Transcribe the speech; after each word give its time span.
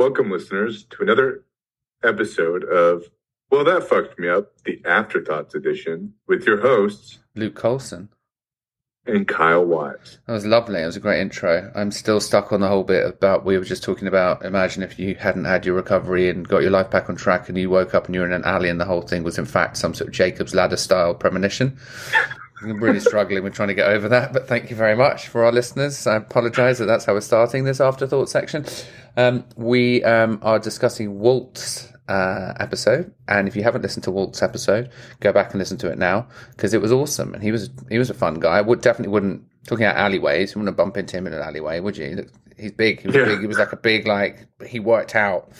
Welcome, 0.00 0.30
listeners, 0.30 0.84
to 0.84 1.02
another 1.02 1.44
episode 2.02 2.64
of 2.64 3.10
Well, 3.50 3.64
That 3.64 3.86
Fucked 3.86 4.18
Me 4.18 4.30
Up, 4.30 4.50
the 4.64 4.80
Afterthoughts 4.86 5.54
edition, 5.54 6.14
with 6.26 6.46
your 6.46 6.58
hosts, 6.62 7.18
Luke 7.34 7.54
Colson. 7.54 8.08
and 9.04 9.28
Kyle 9.28 9.62
Wise. 9.62 10.18
That 10.26 10.32
was 10.32 10.46
lovely. 10.46 10.80
It 10.80 10.86
was 10.86 10.96
a 10.96 11.00
great 11.00 11.20
intro. 11.20 11.70
I'm 11.76 11.90
still 11.90 12.18
stuck 12.18 12.50
on 12.50 12.60
the 12.60 12.68
whole 12.68 12.82
bit 12.82 13.04
about 13.06 13.44
we 13.44 13.58
were 13.58 13.64
just 13.64 13.82
talking 13.82 14.08
about. 14.08 14.42
Imagine 14.42 14.82
if 14.82 14.98
you 14.98 15.16
hadn't 15.16 15.44
had 15.44 15.66
your 15.66 15.74
recovery 15.74 16.30
and 16.30 16.48
got 16.48 16.62
your 16.62 16.70
life 16.70 16.90
back 16.90 17.10
on 17.10 17.16
track, 17.16 17.50
and 17.50 17.58
you 17.58 17.68
woke 17.68 17.94
up 17.94 18.06
and 18.06 18.14
you 18.14 18.22
were 18.22 18.26
in 18.26 18.32
an 18.32 18.44
alley, 18.44 18.70
and 18.70 18.80
the 18.80 18.86
whole 18.86 19.02
thing 19.02 19.22
was 19.22 19.36
in 19.36 19.44
fact 19.44 19.76
some 19.76 19.92
sort 19.92 20.08
of 20.08 20.14
Jacob's 20.14 20.54
ladder 20.54 20.78
style 20.78 21.14
premonition. 21.14 21.78
I'm 22.62 22.78
really 22.82 23.00
struggling 23.00 23.42
with 23.42 23.54
trying 23.54 23.68
to 23.68 23.74
get 23.74 23.88
over 23.88 24.08
that, 24.08 24.32
but 24.32 24.46
thank 24.48 24.70
you 24.70 24.76
very 24.76 24.94
much 24.96 25.28
for 25.28 25.44
our 25.44 25.52
listeners. 25.52 26.06
I 26.06 26.16
apologise 26.16 26.78
that 26.78 26.86
that's 26.86 27.04
how 27.04 27.14
we're 27.14 27.20
starting 27.20 27.64
this 27.64 27.80
afterthought 27.80 28.28
section. 28.28 28.66
Um, 29.16 29.44
we 29.56 30.04
um, 30.04 30.38
are 30.42 30.58
discussing 30.58 31.18
Walt's 31.18 31.90
uh, 32.08 32.52
episode, 32.60 33.12
and 33.28 33.48
if 33.48 33.56
you 33.56 33.62
haven't 33.62 33.82
listened 33.82 34.04
to 34.04 34.10
Walt's 34.10 34.42
episode, 34.42 34.90
go 35.20 35.32
back 35.32 35.52
and 35.52 35.58
listen 35.58 35.78
to 35.78 35.90
it 35.90 35.96
now 35.98 36.26
because 36.56 36.74
it 36.74 36.80
was 36.82 36.92
awesome, 36.92 37.34
and 37.34 37.42
he 37.42 37.52
was 37.52 37.70
he 37.88 37.98
was 37.98 38.10
a 38.10 38.14
fun 38.14 38.34
guy. 38.40 38.58
I 38.58 38.60
would 38.60 38.80
definitely 38.80 39.12
wouldn't 39.12 39.42
talking 39.66 39.84
about 39.86 39.96
alleyways. 39.96 40.54
You 40.54 40.60
wouldn't 40.60 40.76
bump 40.76 40.96
into 40.96 41.16
him 41.16 41.26
in 41.26 41.32
an 41.32 41.42
alleyway, 41.42 41.80
would 41.80 41.96
you? 41.96 42.28
He's 42.58 42.72
big. 42.72 43.00
He 43.00 43.06
was 43.06 43.16
Yeah. 43.16 43.24
big. 43.26 43.40
He 43.40 43.46
was 43.46 43.58
like 43.58 43.72
a 43.72 43.76
big 43.76 44.06
like 44.06 44.46
he 44.66 44.80
worked 44.80 45.14
out. 45.14 45.50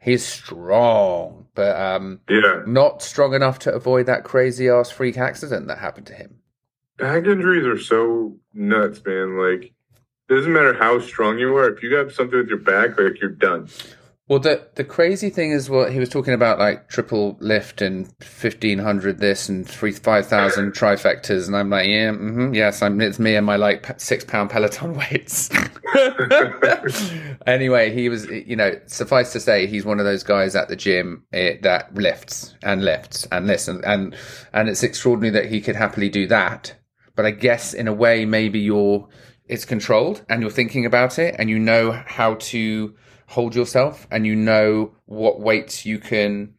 He's 0.00 0.24
strong, 0.24 1.46
but 1.54 1.76
um, 1.76 2.20
Yeah, 2.28 2.62
not 2.66 3.02
strong 3.02 3.34
enough 3.34 3.58
to 3.60 3.74
avoid 3.74 4.06
that 4.06 4.22
crazy 4.24 4.68
ass 4.68 4.90
freak 4.90 5.18
accident 5.18 5.66
that 5.66 5.78
happened 5.78 6.06
to 6.06 6.14
him. 6.14 6.36
Back 6.98 7.26
injuries 7.26 7.66
are 7.66 7.78
so 7.78 8.36
nuts, 8.54 9.00
man. 9.04 9.38
Like, 9.38 9.72
it 10.28 10.34
doesn't 10.34 10.52
matter 10.52 10.74
how 10.74 11.00
strong 11.00 11.38
you 11.38 11.56
are, 11.56 11.68
if 11.72 11.82
you 11.82 11.90
got 11.90 12.12
something 12.12 12.38
with 12.38 12.48
your 12.48 12.58
back, 12.58 12.98
like, 12.98 13.20
you're 13.20 13.30
done. 13.30 13.68
Well, 14.28 14.40
the 14.40 14.66
the 14.74 14.82
crazy 14.82 15.30
thing 15.30 15.52
is 15.52 15.70
what 15.70 15.92
he 15.92 16.00
was 16.00 16.08
talking 16.08 16.34
about, 16.34 16.58
like 16.58 16.88
triple 16.88 17.36
lift 17.38 17.80
and 17.80 18.12
fifteen 18.20 18.76
hundred 18.76 19.18
this 19.18 19.48
and 19.48 19.64
three 19.68 19.92
five 19.92 20.26
thousand 20.26 20.72
trifectas, 20.72 21.46
and 21.46 21.56
I'm 21.56 21.70
like, 21.70 21.86
yeah, 21.86 22.10
mm-hmm, 22.10 22.52
yes, 22.52 22.82
I'm, 22.82 23.00
it's 23.00 23.20
me 23.20 23.36
and 23.36 23.46
my 23.46 23.54
like 23.54 24.00
six 24.00 24.24
pound 24.24 24.50
Peloton 24.50 24.94
weights. 25.12 25.48
anyway, 27.46 27.94
he 27.94 28.08
was, 28.08 28.26
you 28.26 28.56
know, 28.56 28.72
suffice 28.86 29.32
to 29.32 29.38
say, 29.38 29.68
he's 29.68 29.84
one 29.84 30.00
of 30.00 30.04
those 30.04 30.24
guys 30.24 30.56
at 30.56 30.68
the 30.68 30.76
gym 30.76 31.22
eh, 31.32 31.58
that 31.62 31.94
lifts 31.94 32.56
and 32.64 32.84
lifts 32.84 33.28
and 33.30 33.46
listen, 33.46 33.80
and 33.84 34.16
and 34.52 34.68
it's 34.68 34.82
extraordinary 34.82 35.30
that 35.30 35.46
he 35.48 35.60
could 35.60 35.76
happily 35.76 36.08
do 36.08 36.26
that. 36.26 36.74
But 37.16 37.26
I 37.26 37.30
guess 37.32 37.74
in 37.74 37.88
a 37.88 37.92
way, 37.92 38.24
maybe 38.24 38.58
you're 38.60 39.08
it's 39.48 39.64
controlled 39.64 40.22
and 40.28 40.42
you're 40.42 40.50
thinking 40.50 40.84
about 40.86 41.18
it 41.18 41.36
and 41.38 41.48
you 41.48 41.58
know 41.58 41.92
how 41.92 42.34
to 42.34 42.94
hold 43.28 43.54
yourself 43.54 44.06
and 44.10 44.26
you 44.26 44.34
know 44.36 44.92
what 45.06 45.40
weights 45.40 45.86
you 45.86 45.98
can 45.98 46.54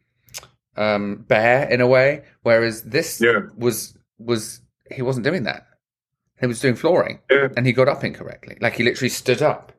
um, 0.76 1.24
bear 1.28 1.68
in 1.68 1.80
a 1.80 1.86
way. 1.86 2.24
Whereas 2.42 2.82
this 2.82 3.20
Yeah. 3.20 3.40
was 3.56 3.96
was 4.18 4.60
he 4.90 5.02
wasn't 5.02 5.24
doing 5.24 5.44
that. 5.44 5.66
He 6.40 6.46
was 6.46 6.60
doing 6.60 6.76
flooring 6.76 7.20
Yeah. 7.30 7.48
and 7.56 7.66
he 7.66 7.72
got 7.72 7.88
up 7.88 8.04
incorrectly. 8.04 8.56
Like 8.60 8.74
he 8.74 8.84
literally 8.84 9.08
stood 9.10 9.42
up. 9.42 9.72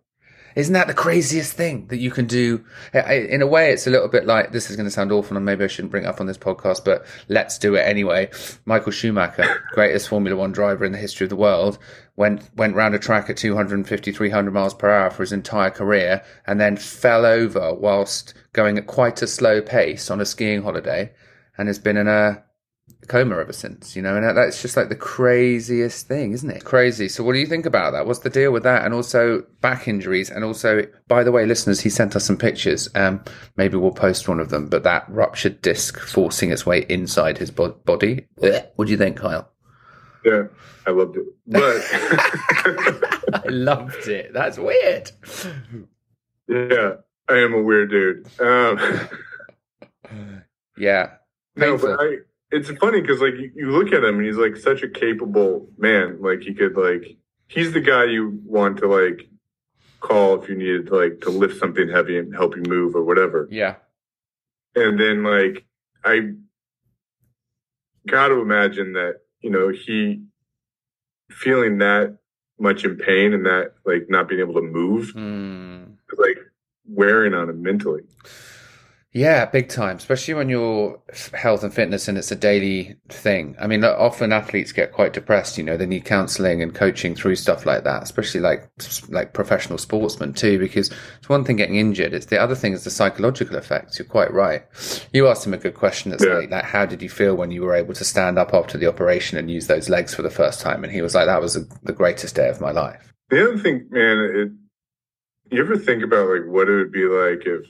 Isn't 0.55 0.73
that 0.73 0.87
the 0.87 0.93
craziest 0.93 1.53
thing 1.53 1.87
that 1.87 1.97
you 1.97 2.11
can 2.11 2.25
do? 2.25 2.63
In 2.93 3.41
a 3.41 3.47
way, 3.47 3.71
it's 3.71 3.87
a 3.87 3.89
little 3.89 4.07
bit 4.07 4.25
like 4.25 4.51
this 4.51 4.69
is 4.69 4.75
going 4.75 4.87
to 4.87 4.91
sound 4.91 5.11
awful, 5.11 5.37
and 5.37 5.45
maybe 5.45 5.63
I 5.63 5.67
shouldn't 5.67 5.91
bring 5.91 6.03
it 6.03 6.07
up 6.07 6.19
on 6.19 6.27
this 6.27 6.37
podcast, 6.37 6.83
but 6.85 7.05
let's 7.27 7.57
do 7.57 7.75
it 7.75 7.81
anyway. 7.81 8.29
Michael 8.65 8.91
Schumacher, 8.91 9.63
greatest 9.73 10.09
Formula 10.09 10.35
One 10.35 10.51
driver 10.51 10.85
in 10.85 10.91
the 10.91 10.97
history 10.97 11.25
of 11.25 11.29
the 11.29 11.35
world, 11.35 11.77
went 12.15 12.49
went 12.55 12.75
round 12.75 12.95
a 12.95 12.99
track 12.99 13.29
at 13.29 13.37
250, 13.37 14.11
300 14.11 14.51
miles 14.51 14.73
per 14.73 14.89
hour 14.89 15.09
for 15.09 15.23
his 15.23 15.31
entire 15.31 15.69
career, 15.69 16.23
and 16.45 16.59
then 16.59 16.77
fell 16.77 17.25
over 17.25 17.73
whilst 17.73 18.33
going 18.53 18.77
at 18.77 18.87
quite 18.87 19.21
a 19.21 19.27
slow 19.27 19.61
pace 19.61 20.09
on 20.09 20.19
a 20.19 20.25
skiing 20.25 20.63
holiday, 20.63 21.11
and 21.57 21.67
has 21.67 21.79
been 21.79 21.97
in 21.97 22.07
a 22.07 22.43
coma 23.07 23.37
ever 23.37 23.53
since, 23.53 23.95
you 23.95 24.01
know, 24.01 24.15
and 24.15 24.37
that's 24.37 24.61
just 24.61 24.77
like 24.77 24.89
the 24.89 24.95
craziest 24.95 26.07
thing, 26.07 26.31
isn't 26.33 26.49
it? 26.49 26.63
Crazy. 26.63 27.07
So, 27.09 27.23
what 27.23 27.33
do 27.33 27.39
you 27.39 27.45
think 27.45 27.65
about 27.65 27.91
that? 27.91 28.05
What's 28.05 28.19
the 28.19 28.29
deal 28.29 28.51
with 28.51 28.63
that? 28.63 28.85
And 28.85 28.93
also 28.93 29.43
back 29.61 29.87
injuries, 29.87 30.29
and 30.29 30.43
also, 30.43 30.85
by 31.07 31.23
the 31.23 31.31
way, 31.31 31.45
listeners, 31.45 31.79
he 31.79 31.89
sent 31.89 32.15
us 32.15 32.25
some 32.25 32.37
pictures. 32.37 32.89
Um, 32.95 33.23
maybe 33.57 33.77
we'll 33.77 33.91
post 33.91 34.27
one 34.27 34.39
of 34.39 34.49
them. 34.49 34.67
But 34.67 34.83
that 34.83 35.05
ruptured 35.09 35.61
disc 35.61 35.99
forcing 35.99 36.51
its 36.51 36.65
way 36.65 36.85
inside 36.89 37.37
his 37.37 37.51
bo- 37.51 37.79
body. 37.85 38.27
Ugh. 38.43 38.63
What 38.75 38.85
do 38.85 38.91
you 38.91 38.97
think, 38.97 39.17
Kyle? 39.17 39.51
Yeah, 40.25 40.43
I 40.85 40.91
loved 40.91 41.17
it. 41.17 41.25
But, 41.47 41.81
I 43.45 43.47
loved 43.47 44.07
it. 44.07 44.33
That's 44.33 44.57
weird. 44.57 45.11
yeah, 46.47 46.95
I 47.27 47.37
am 47.37 47.53
a 47.53 47.61
weird 47.61 47.89
dude. 47.89 48.27
Um, 48.39 48.79
Yeah. 50.79 51.11
No, 51.55 51.77
but 51.77 51.99
I, 51.99 52.15
it's 52.51 52.69
funny 52.79 53.01
because 53.01 53.21
like 53.21 53.33
you, 53.35 53.51
you 53.55 53.71
look 53.71 53.87
at 53.93 54.03
him 54.03 54.17
and 54.17 54.25
he's 54.25 54.37
like 54.37 54.55
such 54.57 54.81
a 54.83 54.89
capable 54.89 55.67
man. 55.77 56.21
Like 56.21 56.41
he 56.41 56.53
could 56.53 56.75
like 56.75 57.17
he's 57.47 57.73
the 57.73 57.81
guy 57.81 58.05
you 58.05 58.39
want 58.45 58.77
to 58.77 58.87
like 58.87 59.27
call 59.99 60.41
if 60.41 60.49
you 60.49 60.55
needed 60.55 60.87
to 60.87 60.95
like 60.95 61.21
to 61.21 61.29
lift 61.29 61.59
something 61.59 61.89
heavy 61.89 62.17
and 62.17 62.33
help 62.33 62.55
you 62.55 62.63
move 62.63 62.95
or 62.95 63.03
whatever. 63.03 63.47
Yeah. 63.51 63.75
And 64.75 64.99
then 64.99 65.23
like 65.23 65.65
I 66.03 66.31
got 68.07 68.29
to 68.29 68.35
imagine 68.41 68.93
that 68.93 69.21
you 69.41 69.49
know 69.49 69.69
he 69.69 70.23
feeling 71.29 71.77
that 71.79 72.17
much 72.59 72.83
in 72.83 72.97
pain 72.97 73.33
and 73.33 73.45
that 73.45 73.73
like 73.85 74.07
not 74.09 74.27
being 74.27 74.41
able 74.41 74.55
to 74.55 74.61
move 74.61 75.11
Hmm. 75.11 75.83
like 76.17 76.37
wearing 76.87 77.33
on 77.33 77.49
him 77.49 77.61
mentally. 77.61 78.01
Yeah, 79.11 79.45
big 79.45 79.69
time, 79.69 79.97
especially 79.97 80.35
when 80.35 80.49
you're 80.49 81.01
health 81.33 81.63
and 81.63 81.73
fitness 81.73 82.07
and 82.07 82.15
it's 82.15 82.31
a 82.31 82.35
daily 82.35 82.95
thing. 83.07 83.55
I 83.59 83.65
mean, 83.65 83.83
often 83.83 84.31
athletes 84.31 84.71
get 84.71 84.91
quite 84.91 85.13
depressed, 85.13 85.57
you 85.57 85.63
know, 85.63 85.77
they 85.77 85.87
need 85.87 86.05
counseling 86.05 86.61
and 86.61 86.75
coaching 86.75 87.15
through 87.15 87.37
stuff 87.37 87.65
like 87.65 87.83
that, 87.85 88.03
especially 88.03 88.41
like 88.41 88.69
like 89.09 89.33
professional 89.33 89.79
sportsmen 89.79 90.33
too 90.33 90.59
because 90.59 90.91
it's 91.17 91.27
one 91.27 91.43
thing 91.43 91.55
getting 91.55 91.77
injured, 91.77 92.13
it's 92.13 92.27
the 92.27 92.39
other 92.39 92.53
thing 92.53 92.73
is 92.73 92.83
the 92.83 92.91
psychological 92.91 93.55
effects. 93.55 93.97
You're 93.97 94.05
quite 94.07 94.31
right. 94.31 94.63
You 95.11 95.27
asked 95.27 95.43
him 95.47 95.55
a 95.55 95.57
good 95.57 95.73
question 95.73 96.11
that's 96.11 96.23
Yeah. 96.23 96.33
like, 96.35 96.51
like 96.51 96.65
how 96.65 96.85
did 96.85 97.01
you 97.01 97.09
feel 97.09 97.33
when 97.35 97.49
you 97.49 97.63
were 97.63 97.73
able 97.75 97.95
to 97.95 98.05
stand 98.05 98.37
up 98.37 98.53
after 98.53 98.77
the 98.77 98.85
operation 98.87 99.39
and 99.39 99.49
use 99.49 99.65
those 99.65 99.89
legs 99.89 100.13
for 100.13 100.21
the 100.21 100.29
first 100.29 100.61
time? 100.61 100.83
And 100.83 100.93
he 100.93 101.01
was 101.01 101.15
like 101.15 101.25
that 101.25 101.41
was 101.41 101.55
the 101.55 101.67
the 101.81 101.93
greatest 101.93 102.35
day 102.35 102.47
of 102.49 102.61
my 102.61 102.69
life. 102.71 103.11
The 103.31 103.43
other 103.43 103.57
thing, 103.57 103.87
man, 103.89 104.17
it, 104.35 105.55
you 105.55 105.63
ever 105.63 105.77
think 105.77 106.03
about 106.03 106.29
like 106.29 106.45
what 106.45 106.69
it 106.69 106.75
would 106.75 106.91
be 106.91 107.05
like 107.05 107.41
if, 107.47 107.65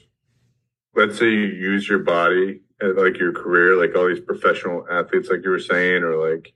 let's 0.99 1.17
say, 1.17 1.25
you 1.25 1.45
use 1.45 1.87
your 1.87 1.99
body 1.99 2.61
at 2.81 2.95
like 2.97 3.17
your 3.17 3.31
career, 3.31 3.75
like 3.75 3.95
all 3.95 4.07
these 4.07 4.19
professional 4.19 4.85
athletes, 4.91 5.29
like 5.29 5.43
you 5.43 5.49
were 5.49 5.59
saying, 5.59 6.03
or 6.03 6.15
like, 6.15 6.53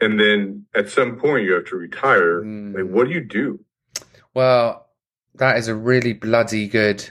and 0.00 0.18
then 0.18 0.66
at 0.74 0.88
some 0.88 1.16
point 1.16 1.44
you 1.44 1.52
have 1.52 1.66
to 1.66 1.76
retire. 1.76 2.42
Mm. 2.42 2.74
Like, 2.74 2.92
what 2.92 3.06
do 3.06 3.12
you 3.12 3.20
do? 3.20 3.60
Well, 4.34 4.86
that 5.34 5.58
is 5.58 5.68
a 5.68 5.74
really 5.74 6.12
bloody 6.12 6.68
good 6.68 7.10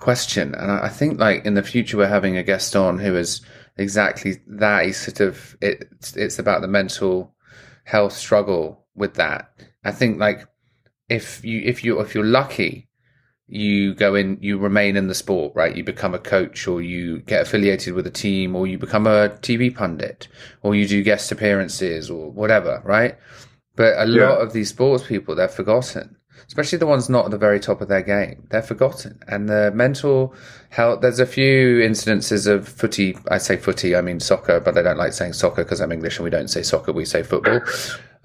question, 0.00 0.54
and 0.54 0.70
I 0.70 0.88
think 0.88 1.20
like 1.20 1.44
in 1.44 1.54
the 1.54 1.62
future 1.62 1.96
we're 1.96 2.08
having 2.08 2.36
a 2.36 2.42
guest 2.42 2.74
on 2.74 2.98
who 2.98 3.16
is 3.16 3.40
exactly 3.76 4.40
that. 4.46 4.86
He's 4.86 4.96
sort 4.98 5.20
of 5.20 5.56
it's 5.60 6.16
it's 6.16 6.38
about 6.38 6.60
the 6.62 6.68
mental 6.68 7.34
health 7.84 8.12
struggle 8.12 8.86
with 8.94 9.14
that. 9.14 9.50
I 9.84 9.92
think 9.92 10.18
like 10.18 10.46
if 11.08 11.44
you 11.44 11.60
if 11.64 11.84
you 11.84 12.00
if 12.00 12.14
you're 12.14 12.24
lucky, 12.24 12.88
you 13.46 13.94
go 13.94 14.14
in, 14.14 14.38
you 14.40 14.58
remain 14.58 14.96
in 14.96 15.08
the 15.08 15.14
sport, 15.14 15.52
right? 15.54 15.76
You 15.76 15.84
become 15.84 16.14
a 16.14 16.18
coach, 16.18 16.66
or 16.66 16.80
you 16.80 17.20
get 17.20 17.42
affiliated 17.42 17.94
with 17.94 18.06
a 18.06 18.10
team, 18.10 18.56
or 18.56 18.66
you 18.66 18.78
become 18.78 19.06
a 19.06 19.30
TV 19.42 19.74
pundit, 19.74 20.28
or 20.62 20.74
you 20.74 20.86
do 20.88 21.02
guest 21.02 21.30
appearances, 21.30 22.10
or 22.10 22.30
whatever, 22.30 22.80
right? 22.84 23.16
But 23.76 23.94
a 23.98 24.06
Yeah. 24.06 24.30
lot 24.30 24.40
of 24.40 24.52
these 24.52 24.70
sports 24.70 25.04
people, 25.04 25.34
they're 25.34 25.48
forgotten, 25.48 26.16
especially 26.46 26.78
the 26.78 26.86
ones 26.86 27.08
not 27.10 27.26
at 27.26 27.30
the 27.32 27.38
very 27.38 27.60
top 27.60 27.80
of 27.82 27.88
their 27.88 28.02
game. 28.02 28.44
They're 28.50 28.62
forgotten. 28.62 29.18
And 29.28 29.48
the 29.48 29.72
mental 29.74 30.34
health, 30.70 31.00
there's 31.02 31.18
a 31.20 31.26
few 31.26 31.80
incidences 31.80 32.46
of 32.46 32.66
footy. 32.68 33.18
I 33.30 33.38
say 33.38 33.56
footy, 33.56 33.94
I 33.94 34.00
mean 34.00 34.20
soccer, 34.20 34.60
but 34.60 34.78
I 34.78 34.82
don't 34.82 34.96
like 34.98 35.12
saying 35.12 35.34
soccer 35.34 35.64
because 35.64 35.80
I'm 35.80 35.92
English 35.92 36.16
and 36.18 36.24
we 36.24 36.30
don't 36.30 36.48
say 36.48 36.62
soccer, 36.62 36.92
we 36.92 37.04
say 37.04 37.22
football. 37.22 37.60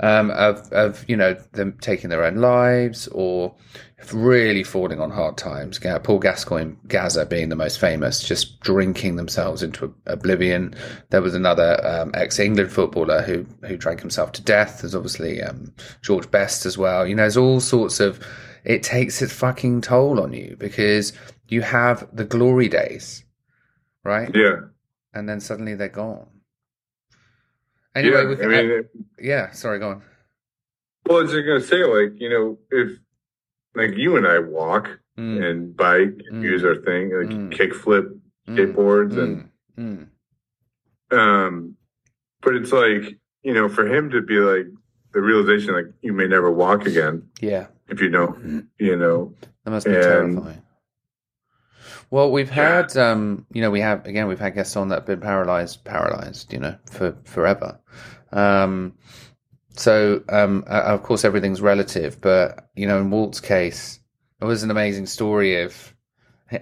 Um, 0.02 0.32
of, 0.32 0.72
of, 0.72 1.04
you 1.10 1.18
know, 1.18 1.34
them 1.52 1.78
taking 1.82 2.10
their 2.10 2.24
own 2.24 2.38
lives 2.38 3.10
or 3.10 3.54
really 4.14 4.64
falling 4.64 5.00
on 5.02 5.12
hard 5.12 5.38
times. 5.38 5.80
Paul 6.04 6.20
Gascoigne, 6.20 6.76
Gazza 6.88 7.26
being 7.26 7.50
the 7.50 7.56
most 7.56 7.80
famous, 7.80 8.24
just 8.24 8.62
drinking 8.62 9.18
themselves 9.18 9.62
into 9.62 9.94
oblivion. 10.06 10.74
There 11.10 11.22
was 11.22 11.36
another 11.36 11.86
um, 11.86 12.12
ex-England 12.14 12.72
footballer 12.72 13.22
who 13.22 13.46
who 13.68 13.76
drank 13.76 14.00
himself 14.00 14.32
to 14.34 14.42
death. 14.42 14.82
There's 14.82 14.96
obviously 14.96 15.42
um, 15.42 15.74
George 16.02 16.32
Best 16.32 16.66
as 16.66 16.78
well. 16.78 17.06
You 17.06 17.16
know, 17.16 17.24
there's 17.24 17.38
all 17.38 17.60
sorts 17.60 18.00
of. 18.00 18.26
It 18.64 18.84
takes 18.84 19.22
its 19.22 19.34
fucking 19.34 19.82
toll 19.82 20.22
on 20.22 20.34
you 20.34 20.56
because 20.58 21.14
you 21.48 21.62
have 21.62 22.08
the 22.14 22.26
glory 22.26 22.70
days, 22.70 23.24
right? 24.04 24.32
Yeah. 24.34 24.62
And 25.14 25.28
then 25.28 25.40
suddenly 25.40 25.76
they're 25.76 25.90
gone. 25.90 26.28
Anyway, 28.00 28.22
yeah. 28.24 28.28
we 28.30 28.44
I 28.44 28.48
mean, 28.48 28.72
it- 28.72 28.92
yeah. 29.20 29.52
Sorry, 29.52 29.80
go 29.80 29.90
on. 29.90 30.02
well, 31.08 31.20
I 31.20 31.22
was 31.24 31.32
just 31.32 31.46
gonna 31.46 31.62
say, 31.62 31.84
like, 31.84 32.20
you 32.20 32.30
know, 32.30 32.58
if 32.72 32.98
like 33.76 33.96
you 33.98 34.18
and 34.18 34.26
I 34.28 34.40
walk, 34.40 35.00
Mm. 35.18 35.44
and 35.44 35.76
bike, 35.76 36.16
Mm. 36.32 36.44
use 36.44 36.64
our 36.64 36.76
thing, 36.76 37.12
like 37.14 37.28
Mm. 37.28 37.52
kickflip 37.54 38.18
Mm. 38.48 38.56
skateboards, 38.56 39.18
and 39.22 39.50
Mm. 39.78 40.08
um, 41.18 41.76
but 42.42 42.56
it's 42.56 42.72
like 42.72 43.18
you 43.44 43.54
know, 43.54 43.70
for 43.70 43.88
him 43.88 44.10
to 44.12 44.22
be 44.22 44.38
like 44.38 44.68
the 45.14 45.22
realization, 45.22 45.74
like 45.74 45.88
you 46.02 46.12
may 46.14 46.28
never 46.28 46.52
walk 46.52 46.86
again 46.86 47.24
Yeah. 47.42 47.68
if 47.88 48.02
you 48.02 48.10
don't, 48.10 48.68
you 48.78 48.96
know, 48.98 49.34
That 49.66 49.72
must 49.72 49.86
be 49.88 49.94
And- 49.94 50.04
terrifying. 50.04 50.62
Well, 52.12 52.32
we've 52.32 52.50
Yeah. 52.50 52.76
had, 52.88 52.98
um, 52.98 53.46
you 53.54 53.62
know, 53.62 53.70
we 53.72 53.82
have 53.82 54.06
again, 54.06 54.28
we've 54.28 54.40
had 54.40 54.56
guests 54.56 54.76
on 54.76 54.90
that 54.90 54.96
have 54.96 55.06
been 55.06 55.20
paralyzed, 55.22 55.84
paralyzed, 55.84 56.52
you 56.54 56.60
know, 56.60 56.76
for 56.90 57.16
forever. 57.24 57.80
Um, 58.32 58.94
so, 59.76 60.22
um, 60.30 60.64
uh, 60.68 60.82
of 60.86 61.04
course, 61.04 61.24
everything's 61.24 61.62
relative, 61.62 62.20
but 62.22 62.70
you 62.76 62.88
know, 62.88 63.00
in 63.00 63.12
Walt's 63.12 63.40
case, 63.40 64.00
it 64.42 64.46
was 64.46 64.64
an 64.64 64.72
amazing 64.72 65.06
story 65.06 65.62
of. 65.62 65.96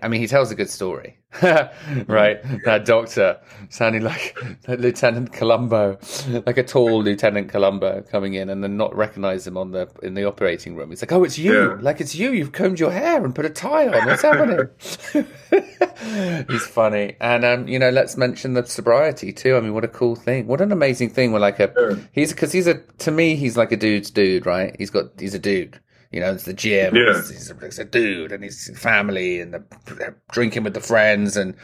I 0.01 0.07
mean, 0.07 0.19
he 0.19 0.27
tells 0.27 0.51
a 0.51 0.55
good 0.55 0.69
story, 0.69 1.17
right? 1.41 2.39
That 2.65 2.83
doctor 2.85 3.39
sounding 3.69 4.03
like 4.03 4.37
Lieutenant 4.67 5.31
Columbo, 5.31 5.97
like 6.45 6.57
a 6.57 6.63
tall 6.63 7.01
Lieutenant 7.01 7.49
Columbo 7.49 8.01
coming 8.01 8.33
in, 8.33 8.49
and 8.49 8.63
then 8.63 8.75
not 8.75 8.95
recognize 8.95 9.47
him 9.47 9.57
on 9.57 9.71
the 9.71 9.89
in 10.03 10.13
the 10.13 10.25
operating 10.25 10.75
room. 10.75 10.91
It's 10.91 11.01
like, 11.01 11.11
oh, 11.11 11.23
it's 11.23 11.37
you! 11.37 11.53
Yeah. 11.53 11.77
Like 11.79 12.01
it's 12.01 12.15
you! 12.15 12.31
You've 12.33 12.51
combed 12.51 12.79
your 12.79 12.91
hair 12.91 13.23
and 13.23 13.33
put 13.33 13.45
a 13.45 13.49
tie 13.49 13.87
on. 13.87 14.05
What's 14.05 14.21
happening? 14.23 14.69
He's 16.49 16.67
funny, 16.67 17.15
and 17.21 17.45
um, 17.45 17.67
you 17.67 17.79
know, 17.79 17.89
let's 17.89 18.17
mention 18.17 18.53
the 18.53 18.65
sobriety 18.65 19.31
too. 19.31 19.55
I 19.55 19.61
mean, 19.61 19.73
what 19.73 19.85
a 19.85 19.89
cool 19.89 20.15
thing! 20.15 20.47
What 20.47 20.61
an 20.61 20.71
amazing 20.71 21.11
thing! 21.11 21.31
We're 21.31 21.39
like 21.39 21.59
a 21.59 21.97
he's 22.11 22.31
because 22.31 22.51
he's 22.51 22.67
a 22.67 22.75
to 22.75 23.11
me 23.11 23.35
he's 23.35 23.57
like 23.57 23.71
a 23.71 23.77
dude's 23.77 24.11
dude, 24.11 24.45
right? 24.45 24.75
He's 24.77 24.89
got 24.89 25.05
he's 25.19 25.33
a 25.33 25.39
dude. 25.39 25.79
You 26.11 26.21
know, 26.21 26.31
it's 26.33 26.43
the 26.45 26.53
gym. 26.53 26.95
Yeah. 26.95 27.15
He's, 27.15 27.29
he's, 27.29 27.51
a, 27.51 27.57
he's 27.65 27.79
a 27.79 27.85
dude, 27.85 28.31
and 28.31 28.43
he's 28.43 28.77
family, 28.79 29.39
and 29.41 29.53
the, 29.53 30.15
drinking 30.31 30.63
with 30.63 30.73
the 30.73 30.79
friends, 30.81 31.35
and 31.37 31.55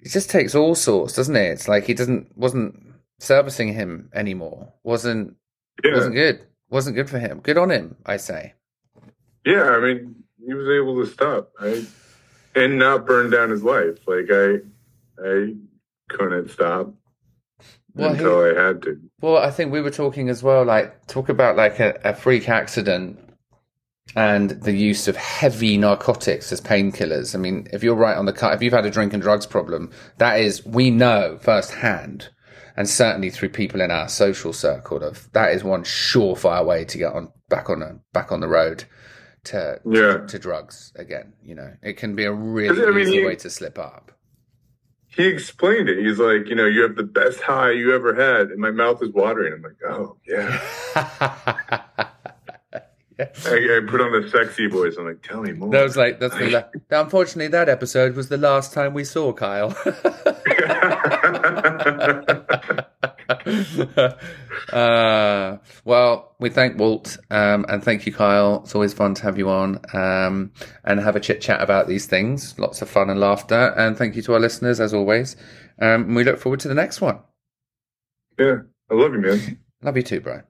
it 0.00 0.10
just 0.10 0.30
takes 0.30 0.54
all 0.54 0.74
sorts, 0.74 1.14
doesn't 1.14 1.36
it? 1.36 1.50
It's 1.50 1.68
like 1.68 1.84
he 1.84 1.94
doesn't 1.94 2.36
wasn't 2.36 2.78
servicing 3.18 3.72
him 3.72 4.08
anymore. 4.14 4.72
wasn't 4.84 5.36
yeah, 5.84 5.94
wasn't 5.94 6.14
good. 6.14 6.46
wasn't 6.70 6.96
good 6.96 7.10
for 7.10 7.18
him. 7.18 7.40
Good 7.40 7.58
on 7.58 7.70
him, 7.70 7.96
I 8.06 8.16
say. 8.18 8.54
yeah. 9.44 9.62
I 9.70 9.80
mean, 9.80 10.14
he 10.46 10.54
was 10.54 10.68
able 10.68 11.04
to 11.04 11.10
stop, 11.10 11.50
right, 11.60 11.84
and 12.54 12.78
not 12.78 13.06
burn 13.06 13.30
down 13.30 13.50
his 13.50 13.62
life. 13.64 13.98
Like 14.06 14.26
I, 14.30 14.56
I 15.24 15.54
couldn't 16.08 16.50
stop 16.50 16.92
Well, 17.94 18.14
he- 18.14 18.24
I 18.60 18.66
had 18.66 18.82
to. 18.82 19.00
Well, 19.20 19.36
I 19.38 19.50
think 19.50 19.72
we 19.72 19.80
were 19.80 19.90
talking 19.90 20.28
as 20.28 20.42
well, 20.42 20.64
like 20.64 21.06
talk 21.06 21.28
about 21.28 21.56
like 21.56 21.78
a, 21.80 21.98
a 22.04 22.14
freak 22.14 22.48
accident 22.48 23.18
and 24.14 24.50
the 24.50 24.72
use 24.72 25.08
of 25.08 25.16
heavy 25.16 25.76
narcotics 25.76 26.52
as 26.52 26.60
painkillers. 26.60 27.34
I 27.34 27.38
mean, 27.38 27.66
if 27.72 27.82
you're 27.82 27.94
right 27.94 28.16
on 28.16 28.26
the 28.26 28.32
cut, 28.32 28.54
if 28.54 28.62
you've 28.62 28.72
had 28.72 28.84
a 28.86 28.90
drink 28.90 29.12
and 29.12 29.22
drugs 29.22 29.46
problem, 29.46 29.90
that 30.18 30.40
is 30.40 30.64
we 30.66 30.90
know 30.90 31.38
firsthand, 31.40 32.28
and 32.76 32.88
certainly 32.88 33.30
through 33.30 33.50
people 33.50 33.80
in 33.80 33.90
our 33.90 34.08
social 34.08 34.52
circle, 34.52 35.02
of 35.02 35.30
that 35.32 35.52
is 35.52 35.64
one 35.64 35.84
surefire 35.84 36.64
way 36.66 36.84
to 36.84 36.98
get 36.98 37.12
on 37.12 37.30
back 37.48 37.70
on 37.70 37.82
a, 37.82 37.98
back 38.12 38.32
on 38.32 38.40
the 38.40 38.48
road 38.48 38.84
to 39.44 39.80
Yeah. 39.84 40.18
to 40.26 40.38
drugs 40.38 40.92
again. 40.96 41.32
You 41.42 41.54
know, 41.54 41.72
it 41.82 41.96
can 41.96 42.14
be 42.14 42.24
a 42.24 42.32
really 42.32 42.82
I 42.82 42.90
mean, 42.90 43.00
easy 43.08 43.18
he- 43.20 43.24
way 43.24 43.36
to 43.36 43.50
slip 43.50 43.78
up. 43.78 44.10
He 45.14 45.26
explained 45.26 45.90
it. 45.90 45.98
He's 46.02 46.18
like, 46.18 46.48
you 46.48 46.54
know, 46.54 46.64
you 46.64 46.80
have 46.84 46.96
the 46.96 47.02
best 47.02 47.42
high 47.42 47.72
you 47.72 47.94
ever 47.94 48.14
had, 48.14 48.48
and 48.48 48.58
my 48.58 48.70
mouth 48.70 49.02
is 49.02 49.10
watering. 49.10 49.52
I'm 49.52 49.60
like, 49.62 49.76
oh 49.86 50.16
yeah. 50.26 51.82
I, 53.18 53.24
I 53.24 53.80
put 53.86 54.00
on 54.00 54.12
the 54.12 54.28
sexy 54.30 54.66
voice. 54.66 54.96
I'm 54.98 55.06
like, 55.06 55.22
tell 55.22 55.42
me 55.42 55.52
more. 55.52 55.70
That 55.70 55.82
was 55.82 55.96
like 55.96 56.20
that's 56.20 56.36
the 56.36 56.50
la- 56.50 56.98
unfortunately 56.98 57.48
that 57.48 57.68
episode 57.68 58.14
was 58.14 58.28
the 58.28 58.36
last 58.36 58.72
time 58.72 58.94
we 58.94 59.04
saw 59.04 59.32
Kyle. 59.32 59.68
uh, 64.72 65.58
well, 65.84 66.34
we 66.38 66.50
thank 66.50 66.78
Walt 66.78 67.16
um, 67.30 67.64
and 67.68 67.82
thank 67.82 68.06
you, 68.06 68.12
Kyle. 68.12 68.62
It's 68.64 68.74
always 68.74 68.94
fun 68.94 69.14
to 69.14 69.22
have 69.22 69.38
you 69.38 69.48
on 69.48 69.80
um, 69.92 70.52
and 70.84 71.00
have 71.00 71.16
a 71.16 71.20
chit 71.20 71.40
chat 71.40 71.60
about 71.60 71.88
these 71.88 72.06
things. 72.06 72.58
Lots 72.58 72.82
of 72.82 72.88
fun 72.88 73.10
and 73.10 73.20
laughter. 73.20 73.74
And 73.76 73.96
thank 73.96 74.16
you 74.16 74.22
to 74.22 74.34
our 74.34 74.40
listeners 74.40 74.80
as 74.80 74.94
always. 74.94 75.36
Um, 75.80 76.14
we 76.14 76.24
look 76.24 76.38
forward 76.38 76.60
to 76.60 76.68
the 76.68 76.74
next 76.74 77.00
one. 77.00 77.18
yeah, 78.38 78.58
I 78.90 78.94
love 78.94 79.12
you, 79.12 79.20
man. 79.20 79.58
Love 79.82 79.96
you 79.96 80.02
too, 80.02 80.20
bro. 80.20 80.42